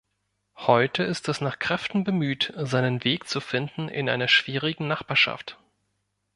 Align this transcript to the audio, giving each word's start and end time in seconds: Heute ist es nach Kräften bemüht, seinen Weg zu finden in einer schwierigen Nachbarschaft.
Heute 0.57 1.03
ist 1.03 1.29
es 1.29 1.41
nach 1.41 1.59
Kräften 1.59 2.03
bemüht, 2.03 2.51
seinen 2.57 3.03
Weg 3.03 3.27
zu 3.27 3.39
finden 3.39 3.87
in 3.87 4.09
einer 4.09 4.27
schwierigen 4.27 4.87
Nachbarschaft. 4.87 5.59